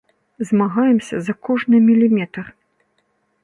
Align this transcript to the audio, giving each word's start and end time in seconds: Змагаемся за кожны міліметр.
Змагаемся 0.51 1.15
за 1.21 1.33
кожны 1.49 1.77
міліметр. 1.89 2.43